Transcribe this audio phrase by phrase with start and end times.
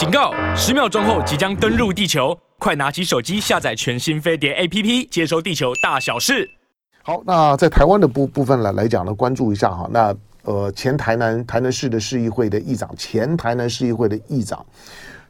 [0.00, 0.32] 警告！
[0.56, 6.48] 十秒钟后即将登陆地球，快拿起手机下载全新飞碟 APP，接收地球大小事。
[7.02, 9.86] 好，那在台湾的部部分来来讲呢，关注一下哈。
[9.92, 14.64] 那呃，前台南台南市的市议会的议长，前台南市议会的议长。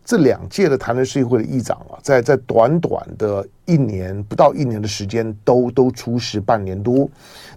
[0.04, 7.08] 这两届的台南市议会的议长啊，在在短短的一年不到一年的时间，都都出事半年多。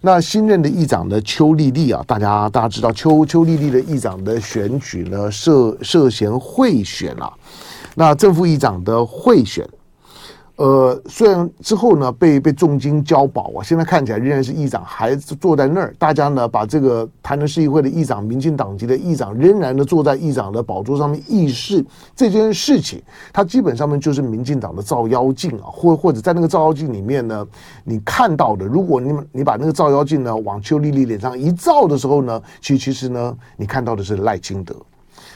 [0.02, 7.34] 那新任的议长呢，邱丽丽啊，大家大家知道邱邱丽丽的议长的选举呢，涉涉嫌贿选啊，
[7.96, 9.68] 那正副议长的贿选。
[10.64, 15.94] 呃，虽然之后呢被被重金交保啊，现在看起来仍然是议长还坐在那儿。
[16.00, 21.84] 大家呢把这个台南市议会的议长，民进党籍的议长，仍然的坐在议长的宝座上面议事
[22.16, 23.02] 这件事情，
[23.34, 27.46] 他基本上面就是民进党的照妖镜啊，或或者在那个照妖镜里面呢，
[27.84, 34.74] 你看到的，如果你你把那个照妖镜呢往邱丽丽脸上一照的时候呢，其实其实呢，你看到的是赖清德。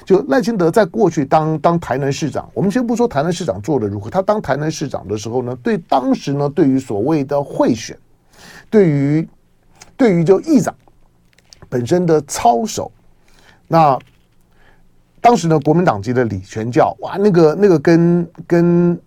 [0.07, 7.93] 就赖清德在过去当当台南市长，我们先不说台南市长做得如何，他当台南市长的时候呢，对当时呢，对于所谓的贿选，
[8.69, 9.27] 对于
[9.97, 10.73] 对于就议长
[11.67, 12.89] 本身的操守，
[13.67, 13.99] 那
[15.19, 18.97] 当时呢，国民党籍的李全教，哇，那个那个跟跟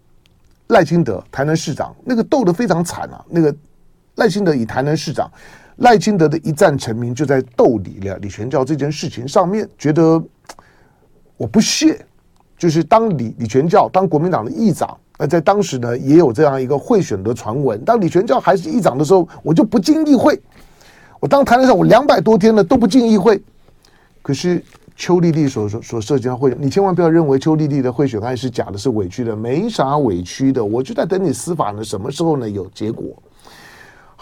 [0.66, 3.56] 赖清德台南市长那个斗得非常惨啊，那个
[4.16, 5.30] 赖清德以台南市长，
[5.76, 10.22] 赖清德的一战成名就在斗李了李全教这件事情上面，觉得。
[11.41, 12.05] 我不屑，
[12.58, 17.82] 就是当李李全教当国民党的议长，那在当时呢也有这样一个贿选的传闻。
[17.82, 20.38] 当李全教还是议长的时候，我就不进议会。
[21.19, 23.42] 我当台南市长，我两百多天了都不进议会。
[24.20, 24.62] 可是
[24.94, 30.62] 邱莉莉所所所涉及的贿选，你千万不要认为邱莉莉的贿选案是假的，是委屈的，没啥委屈的。
[30.62, 33.06] 我就在等你司法呢，什么时候呢有结果？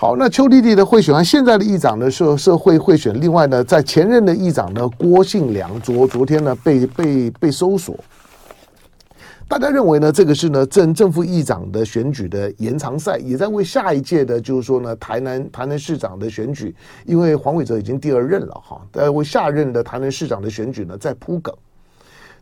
[0.01, 3.21] 好，那邱莉莉的贿选案，现在的议长呢是社会贿选。
[3.21, 7.99] 另外呢，在前任的议长呢郭信良昨昨天呢被被被搜索，
[9.49, 16.73] 大家认为呢这个是呢正正副议长的选举的延长赛，也在为下一届的，就是说呢台南台南市长的选举，
[17.05, 21.53] 因为黄伟哲已经第二任了哈，在为下任的台南市长的选举呢在铺梗。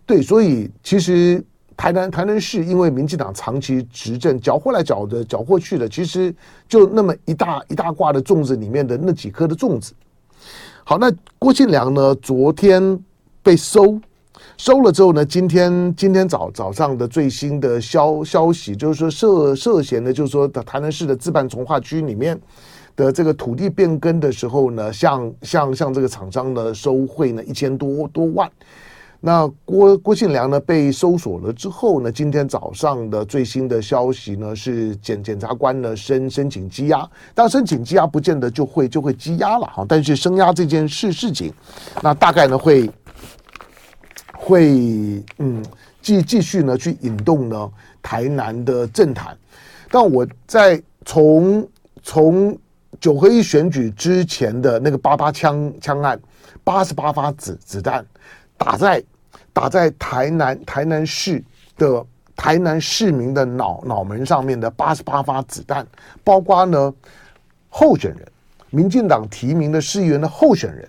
[0.05, 1.43] 对，所以其实。
[1.77, 6.35] 台南台南市因为民进党长期执政，搅和来搅的搅过去的，其实
[6.67, 9.93] 就那么一大一大挂的粽子里面的那几颗的粽子。
[10.85, 12.15] 好，那郭庆良呢？
[12.17, 12.99] 昨天
[13.43, 14.01] 被收
[14.57, 15.25] 收了之后呢？
[15.25, 22.41] 今天今天早早上的最新的消消息就是说涉涉嫌的，就是说台南市的自办从化区里面
[22.95, 28.51] 的这个土地变更的时候呢，向向向这个厂商呢收贿呢一千多多万。
[29.27, 41.53] 那郭郭庆良呢被搜索了之后呢，今天早上的最新的消息呢是检检察官呢申申请羁押，当申请羁押不见得就会就会羁押了哈，但是声押这件事事情，
[42.01, 42.89] 那大概呢会
[44.33, 45.61] 会嗯
[46.01, 47.69] 继继续呢去引动呢
[48.01, 49.37] 台南的政坛，
[49.91, 51.69] 但我在从
[52.01, 52.57] 从
[53.01, 56.17] 九合一选举之前的那个八八枪枪案，
[56.63, 58.07] 八十八发子子弹。
[58.59, 59.05] 打在
[59.57, 61.43] 打在台南台南市
[61.79, 62.05] 的
[62.37, 65.87] 台南市民的脑脑门上面的八十八发子弹，
[66.23, 66.93] 包括呢
[67.71, 68.29] 候选人，
[68.69, 70.87] 民进党提名的市议员的候选人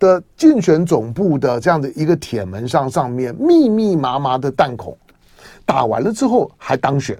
[0.00, 4.98] 的竞选总部的这样的一个铁门上上面密密麻麻的弹孔，
[5.64, 7.16] 打完了之后还当选。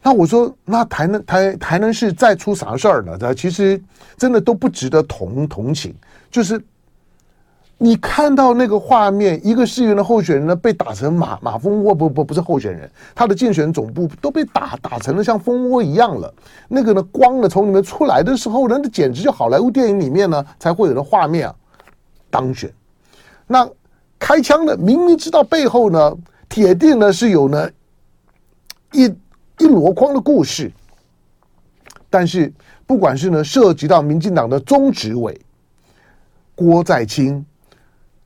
[0.00, 3.18] 那我说，那台南台台南市再出啥事儿呢？
[3.18, 3.82] 这其实
[4.16, 5.92] 真的都不值得同同情，
[6.30, 6.62] 就是。
[7.82, 16.30] 你看到那个画面，一个市议员的候选人呢被打成马马蜂窝，不不不是候选人，他的竞选总部都被打打成了像蜂窝一样了。
[16.68, 21.54] 那个呢光呢从里面出来的时候呢，那简直就好莱坞电影里面呢才会有的画面啊。
[22.28, 22.70] 当选，
[23.46, 23.66] 那
[24.18, 26.14] 开枪的明明知道背后呢
[26.50, 27.66] 铁定呢是有呢
[28.92, 29.06] 一
[29.56, 30.70] 一箩筐的故事，
[32.10, 32.52] 但是
[32.86, 35.40] 不管是呢涉及到民进党的中执委
[36.54, 37.42] 郭在清。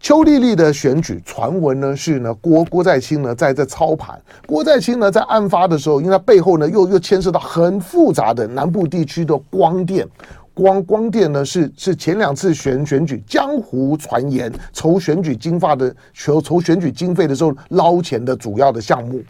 [0.04, 10.06] 邱丽丽的选举传闻呢是呢郭郭在清呢在这操盘，郭在清呢在案发的时候，因为他背后呢又又牵涉到很复杂的南部地区的光电，
[10.52, 19.22] 光光电呢是是前两次选选举江湖传言筹选举经费的筹筹选举经费的时候捞钱的主要的项目，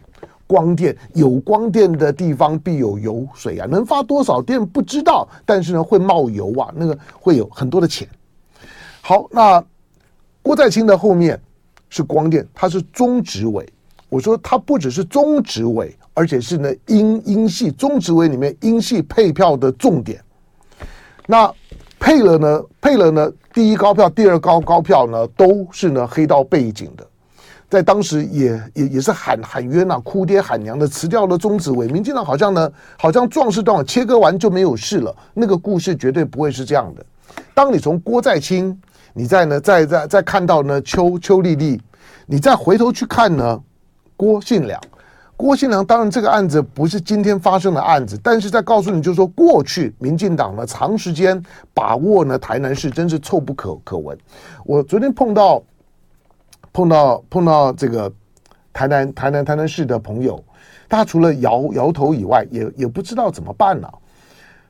[0.44, 8.08] 光电有光电的地方必有油水啊，能发多少电不知道，但是呢会冒油啊，那个会有很多的钱。
[9.00, 9.64] 好，那。
[10.44, 11.40] 郭在清的后面
[11.88, 13.66] 是光电，他是中执委。
[14.10, 20.22] 我说他不只是中执委，而且是呢英英系中执委里面英系配票的重点。
[21.26, 21.50] 那
[21.98, 27.06] 配了呢，配了呢，第一高票、第二高高票呢，都是呢黑道背景的。
[27.70, 31.88] 在当时也也也是喊喊冤呐、啊，哭爹喊娘的辞掉了中执委。
[31.88, 35.16] 民进党好像呢，好像壮士断腕，切割完就没有事了。
[35.32, 37.04] 那个故事绝对不会是这样的。
[37.54, 38.78] 当你从郭在清，
[39.14, 41.80] 你再呢，再再再看到呢邱邱丽丽，
[42.26, 43.58] 你再回头去看呢
[44.16, 44.80] 郭信良。
[45.36, 51.40] 郭信良当然这个案子不是今天发生的案子，但是在告诉你，就是说过去民进党呢长时间
[51.72, 54.16] 把握呢台南市，真是臭不可可闻。
[54.64, 55.62] 我昨天碰到
[56.72, 58.12] 碰到碰到这个
[58.72, 60.42] 台南台南台南市的朋友，
[60.88, 63.94] 他除了摇摇头以外，也也不知道怎么办了、啊。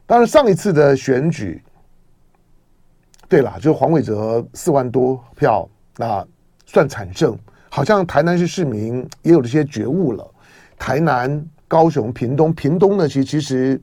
[0.07, 1.63] 当然上一次的选举，
[3.35, 6.25] 对了，就是黄伟哲四万多票，那
[6.67, 7.37] 算惨胜，
[7.69, 10.25] 好像台南市市民也有这些觉悟了。
[10.79, 13.81] 台南、高雄、屏东，屏东呢，其其实，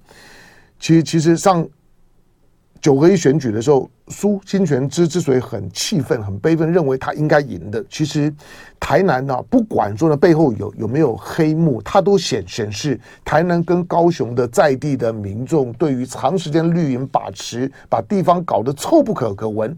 [0.79, 1.67] 其实其实上
[2.81, 8.33] 九合一选举的时候，苏清泉之之所以很气愤、很悲愤，认为他应该赢的，其实
[8.79, 19.75] 台南呢，不管说呢背后有有没有黑幕，他都显显示台南跟高雄的在地的民众对于长时间绿营把持，把地方搞得臭不可可闻，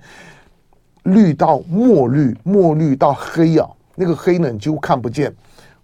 [1.03, 5.33] 绿到墨绿，墨绿到黑啊，那个黑呢，你几乎看不见。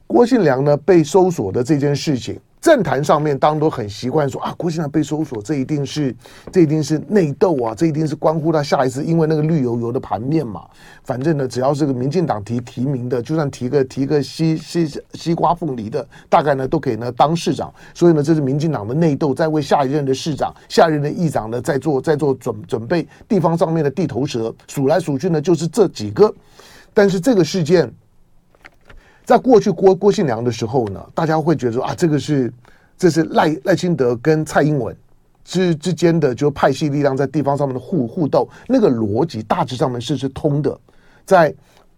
[0.07, 6.13] 郭信良呢被搜索的这件事情，政坛上面当然都很习惯说啊，郭先生被搜索，这一定是
[6.51, 10.65] 这一定是内斗啊，这一定是关乎他下一次，因为那个绿油油的盘面嘛。
[11.03, 17.73] 反正呢，只要是个民进党提提名的，就算提个提个西西西瓜凤梨的，大概呢都可以呢当市长。
[17.93, 26.33] 所以呢，这是民进党的内斗，在为下一任的市长、下一任的议长呢在做在做准准备，地方上面的地头蛇数来数去呢就是这几个。
[26.93, 27.89] 但是这个事件。
[29.29, 32.51] 在过去郭郭信良的时候呢，大家会觉得说啊，这个是
[32.97, 34.97] 这是赖赖清德跟蔡英文
[35.45, 40.75] 之之间的就派系力量在地方上面的互互斗，那个逻辑大致上面是是通的。
[41.27, 41.53] 在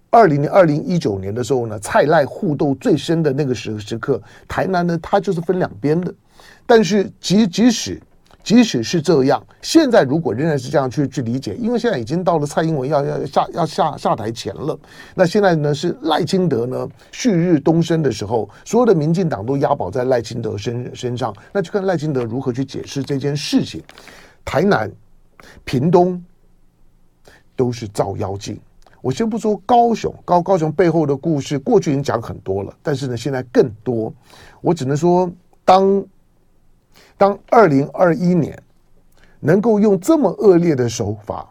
[0.09, 6.13] 二零年二零一九年的时候呢，蔡赖互斗最深的那个时时刻，台南呢它就是分两边的，
[6.65, 7.97] 但是即即使。
[8.43, 14.77] 即使是这样，现在如果仍然是这样去去理解，因为现在已经到了蔡英文要要下要下下台前了，
[15.13, 23.81] 那现在呢是赖清德呢旭日东升的时候，所有的民进党都押宝在赖清德身身上，那就看赖清德如何去解释这件事情。
[24.43, 24.91] 台南、
[25.63, 26.23] 屏东
[27.55, 28.59] 都是照妖镜，
[29.01, 34.11] 我先不说高雄，高高雄背后的故事，过去已经讲很多了，但是呢现在更多，
[34.61, 35.31] 我只能说
[35.63, 36.03] 当。
[37.21, 38.59] 当二零二一年
[39.39, 41.47] 能够用这么恶劣的手法，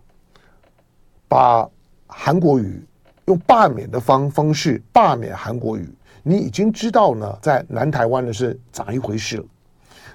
[1.28, 1.70] 把
[2.08, 2.82] 韩国瑜
[3.26, 5.88] 用罢免的方方式罢免韩国瑜，
[6.24, 9.44] 你已经知道呢，在南台湾的是咋一回事了。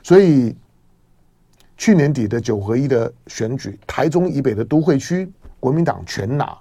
[0.03, 0.53] 所以
[1.77, 5.31] 去年底的九合一的选举，台中以北的都会区
[5.61, 6.53] 国民党全拿，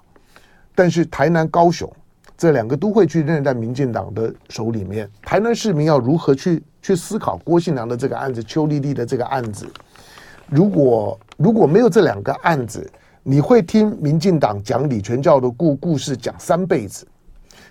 [0.73, 1.91] 但是台南、高雄
[2.37, 5.11] 这两个都会区仍然在民进党的手里面。
[5.21, 6.63] 台南市民要如何去？
[6.85, 9.67] 去思考郭信良的这个案子，邱丽丽的这个案子，
[10.47, 12.87] 如果如果没有这两个案子，
[13.23, 17.03] 你会听民进党讲李全教的故故事讲三辈子。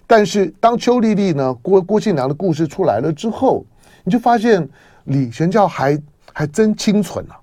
[0.05, 3.65] 但是当邱丽丽呢，郭郭信良的故事出来了之后，
[4.03, 4.69] 你就发现
[5.05, 5.97] 李全教还
[6.33, 7.39] 还真清纯啊，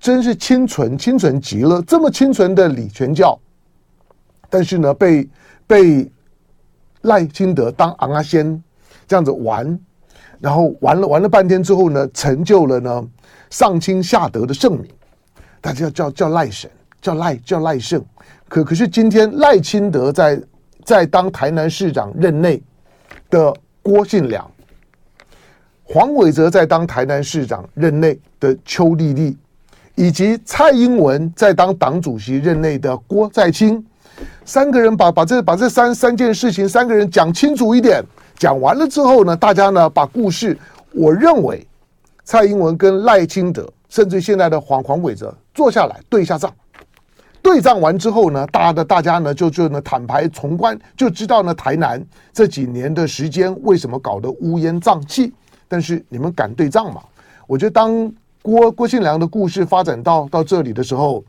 [0.00, 3.38] 真是清纯清纯极了，这么清纯的李全教，
[4.50, 5.30] 但是呢，被
[5.64, 6.10] 被
[7.02, 8.60] 赖清德当昂阿仙
[9.06, 9.78] 这样子玩。
[10.42, 13.08] 然后玩了玩了半天之后呢，成就了呢
[13.48, 14.90] 上清下德的盛名，
[15.60, 16.68] 大家叫叫赖神，
[17.00, 18.04] 叫赖叫赖圣。
[18.48, 20.42] 可可是今天赖清德在
[20.84, 22.60] 在当台南市长任内
[23.30, 24.50] 的郭信良，
[25.84, 29.38] 黄伟哲在当台南市长任内的邱丽丽，
[29.94, 33.82] 以及蔡英文在当党主席任内的郭在清，
[34.44, 38.02] 三个人把把这把这三三件事情三个人讲清楚一点。
[38.36, 40.58] 讲完了之后呢，大家呢把故事，
[40.92, 41.64] 我认为
[42.24, 46.52] 蔡英文跟赖清德，甚至现在的黄黄伟哲坐下来对一下账，
[47.40, 55.32] 对账完之后呢，大的大家呢就就呢坦白从宽，就知道呢台南这几年的时间为什么搞得乌烟瘴气。
[55.68, 57.00] 但是你们敢对账吗？
[57.46, 61.22] 我觉得当郭郭信良的故事发展到到这里的时候，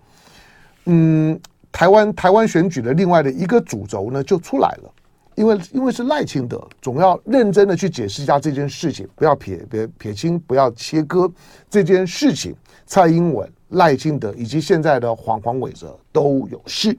[0.85, 1.39] 嗯，
[1.73, 4.93] 台湾台湾选举的另外的一个主轴呢就出来了。
[5.35, 11.27] 因为因为是赖清德，总要认真的去解释一下这件事情，不要撇别撇清，不要切割
[11.67, 12.55] 这件事情。
[12.85, 16.95] 蔡英文、赖清德以及现在的黄黄伟哲都有事。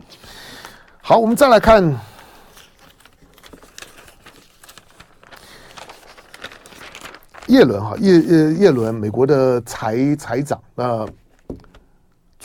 [1.00, 1.97] 好，我们再来看
[7.47, 11.09] 叶伦哈叶叶叶伦，美国的财财长，呃，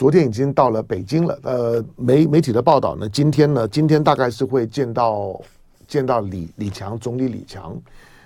[0.00, 1.38] 昨天已经到了北京了。
[1.42, 5.38] 呃，媒媒体的报道呢，今天呢，今天大概是会见到。
[5.86, 7.76] 见到李李强总理李强，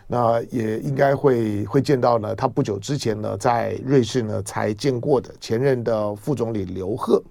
[0.06, 2.36] 那也应该会会见到呢。
[2.36, 7.22] 他不久之前呢，在瑞士呢才见过的前任的副总理刘鹤。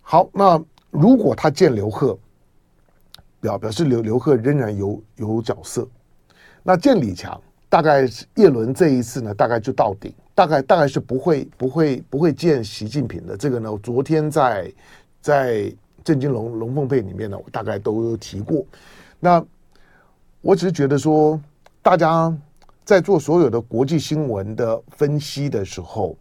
[0.00, 2.16] 好，那如果他见刘鹤，
[3.40, 5.84] 表表示刘刘鹤仍然有有角色，
[6.62, 13.36] 那见李强，大概叶伦这一次呢，大概就到顶，大概大概是不会不会不会见习近平的。
[13.36, 14.72] 这个呢，我昨天在
[15.20, 15.72] 在
[16.02, 18.64] 震惊龙龙凤配里面呢，我大概都提过。
[19.20, 19.44] 那
[20.40, 21.40] 我只是觉得说，
[21.82, 22.36] 大家
[22.84, 26.16] 在做所有的国际新闻的分析的时候，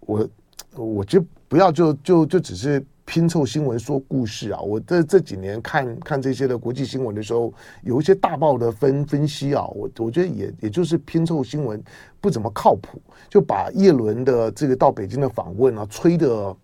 [0.00, 0.28] 我
[0.76, 2.84] 我就不要就就就只是。
[3.10, 4.60] 拼凑新闻说故事啊！
[4.60, 7.52] 我这这几年看看这些的国际新闻的时候，
[7.82, 11.82] 有一些大报的分分析啊，我我觉得也也就是拼凑新闻
[12.20, 16.54] 不怎么靠谱，就把叶伦的这个到北京的访问啊吹的，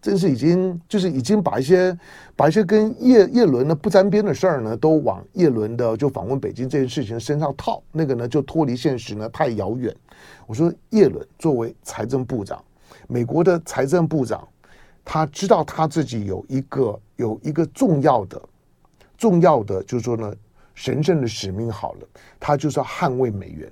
[0.00, 1.98] 真是已经就是已经把一些
[2.36, 9.92] 把一些跟叶叶伦呢不沾边的事儿呢，都往叶伦的就访问北京这件事情身上套，那个呢就脱离现实呢太遥远。
[10.46, 12.62] 我说叶伦作为财政部长，
[13.08, 14.46] 美国的财政部长。
[15.04, 18.40] 他知道他自己有一个有一个重要的
[19.18, 20.32] 重要的，就是说呢，
[20.74, 21.70] 神圣的使命。
[21.70, 23.70] 好了，他就是要捍卫美元，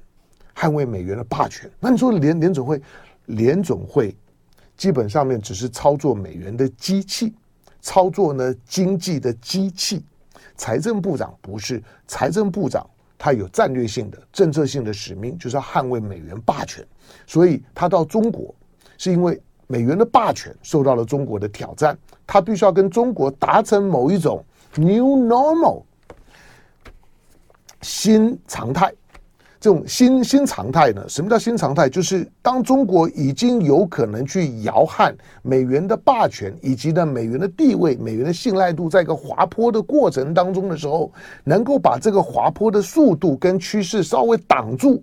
[0.54, 1.70] 捍卫美元的霸权。
[1.78, 2.82] 那你说联联总会，
[3.26, 4.14] 联总会
[4.76, 7.32] 基本上面只是操作美元的机器，
[7.80, 10.04] 操作呢经济的机器。
[10.56, 12.84] 财政部长不是，财政部长
[13.16, 16.84] 他有战略性的政策性的使命，就是要捍卫美元霸权。
[17.26, 18.54] 所以他到中国
[18.98, 19.40] 是因为。
[19.70, 21.96] 美元的霸权受到了中国的挑战，
[22.26, 25.84] 他必须要跟中国达成某一种 new normal
[27.80, 28.92] 新常态。
[29.60, 31.06] 这种新新常态呢？
[31.08, 31.88] 什么叫新常态？
[31.88, 41.12] 就是当中国已经有可能去摇撼美元的霸权，以及呢美元的地位、美元的信赖度，在一个滑坡的过程当中的时候，
[41.44, 45.00] 能够把这个滑坡的速度跟趋势稍微挡住。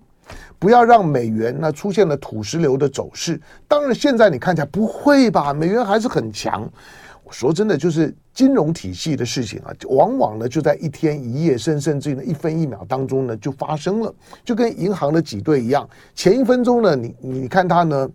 [0.60, 3.39] 不要让美元呢出现了土石流的走势。
[3.67, 5.53] 当然，现在你看起来不会吧？
[5.53, 6.67] 美元还是很强。
[7.24, 14.15] 我说真的，就是金融体系的事情啊，往往呢就在一天一夜，甚甚至于呢一分一秒当中呢就发生了，
[14.46, 15.86] 就跟银行的挤兑一样。
[16.15, 18.10] 前一分钟呢，你你看它呢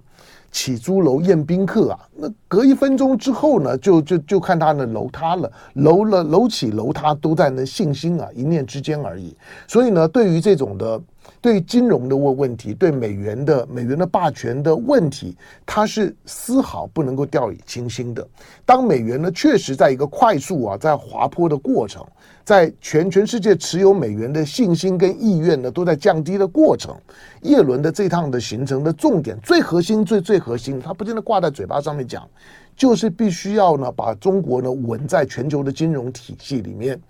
[0.50, 9.36] 起朱楼宴宾客啊，那隔一分钟之后呢，就就就看它呢楼塌了，楼了楼起楼塌都在那信心啊一念之间而已。
[9.68, 10.98] 所以呢，对于这种的。
[11.40, 15.36] 对金融的问问题，对美元的美元的霸权的问题，
[15.66, 18.26] 它是丝毫不能够掉以轻心的。
[18.64, 22.06] 当美元呢确实在一个快速啊在滑坡的过程，
[22.44, 26.96] 在全全世界持有美元的信心跟意愿呢都在降低的过程，
[27.42, 32.28] 叶伦的这趟的行程的重点最核心最最核心，他不停的挂在嘴巴上面讲，
[32.76, 37.00] 就是必须要呢把中国呢稳在全球的金融体系里面。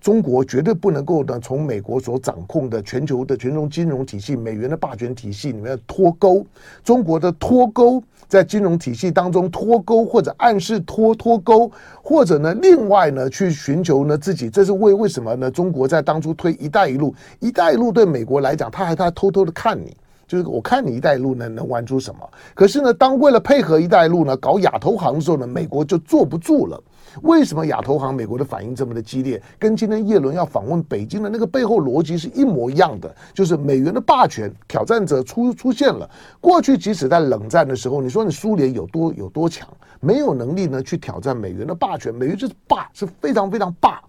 [0.00, 6.44] 中国绝对不能够呢，从美国所掌控的全球的全球金融体系、美元的霸权体系里面脱钩。
[6.84, 11.70] 中国的脱钩在金融体系当中脱钩，或者暗示脱脱钩，
[12.02, 14.48] 或者呢，另外呢，去寻求呢自己。
[14.48, 15.50] 这是为为什么呢？
[15.50, 19.96] 中国在当初推“一带一路”，“一带一路”对美国来讲，他还他偷偷的看你，
[20.28, 22.20] 就是我看你“一带一路”呢能玩出什么。
[22.54, 26.80] 可是呢，当为了配合“一带一路”呢搞亚投行的时候呢，美国就坐不住了。
[27.22, 29.42] 为什么亚投行美国的反应这么的激烈？
[29.58, 36.08] 跟今天叶伦要访问北京的那个背后逻辑是一模一样的，就是美元的霸权挑战者出出现了。
[36.40, 39.66] 过去即使在冷战的时候，你说你苏联有多有多强，
[39.98, 44.00] 没有能力呢去挑战美元的霸权，美元就是霸，是非常非常霸，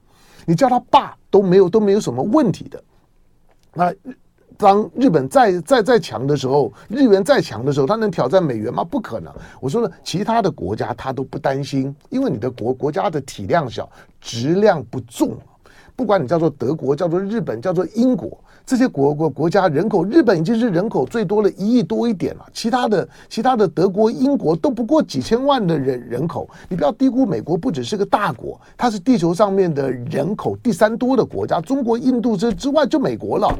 [0.45, 2.83] 你叫他霸都没有都没有什么问题的。
[3.73, 3.93] 那。
[4.59, 8.83] 当日本再再再强的时候，日元再强的时候，它能挑战美元吗？
[8.83, 9.33] 不可能。
[9.61, 13.89] 我说了，其他的国家他都不担心，因为你的国国家的体量小，
[14.19, 15.37] 质量不重。
[15.95, 26.49] 不管你叫做德国、叫做日本、叫做英国，这些国国国家人口，日本已经是人口最多了一亿多一点了，其他的其他的德国、英国都不过几千万的人人口。
[26.67, 33.57] 你不要低估美国，不只是个大国，它是地球上面的人口第三多的国家，中国、印度之之外就美国了。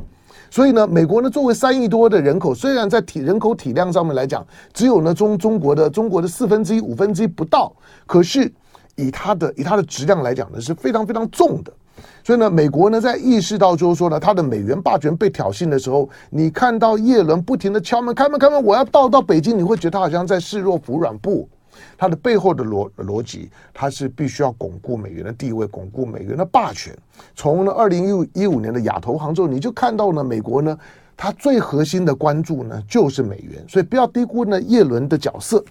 [0.51, 7.71] 所以呢，美国呢作为三亿多的人口，虽然在体人口体量上面来讲，只有呢中中国的中国的四分之一、五分之一不到，
[8.05, 8.51] 可是
[8.95, 11.71] 以它的以它的质量来讲呢，是非常非常重的。
[12.23, 21.47] 所以呢，美国呢在意识到就是说呢，它的美元霸权被挑衅的时候，你看到叶伦不停的敲门，开门开门，我要到到北京，你会觉得他好像在示弱服软不？
[21.97, 26.97] 它的背后的逻逻辑，它是必须要巩固美元的地位，巩固美元的霸权。
[27.35, 30.77] 从呢二零一五一五年的亚投行之后，你就看到呢，美国呢，
[31.17, 35.63] 它最核心的关注呢就是美元，所以不要低估呢叶伦的角色。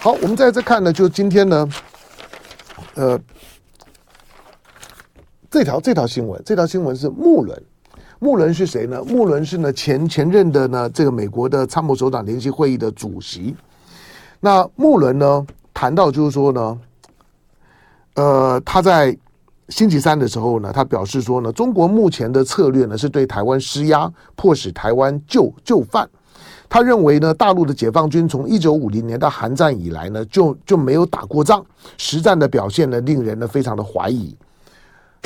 [0.00, 1.68] 好，我们再再看呢，就今天呢，
[2.94, 3.20] 呃，
[5.50, 7.62] 这条这条新闻，这条新闻是穆伦。
[8.18, 9.02] 穆伦是谁呢？
[9.02, 13.52] 穆伦是呢前前任的呢这个美国的参谋首长联席会议的主席。
[14.44, 16.78] 那穆伦呢谈到就是说呢，
[18.14, 19.16] 呃，他在
[19.68, 26.10] 星期三的时候呢，他表示说呢，中国目前的策略呢是对台湾施压，迫使台湾就就范。
[26.68, 31.64] 他认为呢，大陆的解放军从一九五零年到韩战以来呢，就就没有打过仗，
[31.96, 34.36] 实战的表现呢，令人呢非常的怀疑。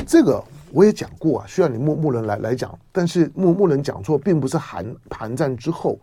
[0.07, 2.79] 这个我也讲过啊，需要你穆穆伦来来讲。
[2.93, 5.99] 但是穆穆伦讲错，并不是韩韩战之后，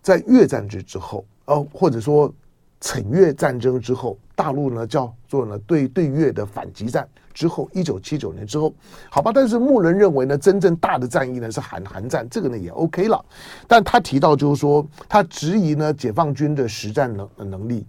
[0.00, 2.32] 在越战之之后，呃，或者说
[2.78, 8.72] 惩越战争之后，大陆呢叫做呢对对越的反击战之后，一九七九年之后，
[9.10, 9.32] 好吧。
[9.34, 13.24] 但是穆伦认为呢，真正大的战役呢是韩韩战，这个呢也 OK 了。
[13.66, 17.86] 但他提到就是说，他质疑呢解放军的实战能能力。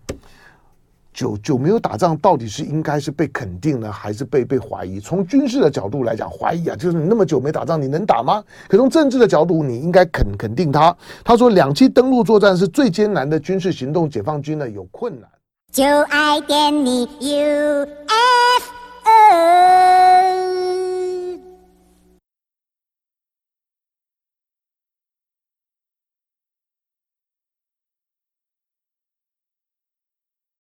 [1.19, 5.01] 久久没有打仗，到底是应该是被肯定呢，还是被被怀疑？
[5.01, 8.41] 从军事的角度来讲，怀疑啊，就是你那么久没打仗，你能打吗？
[8.69, 10.95] 可从政治的角度，你应该肯肯定他。
[11.21, 15.29] 他说，两栖登陆作战是最艰难的军事行动，解放军呢有困难。
[15.73, 17.89] 就爱点你 UFO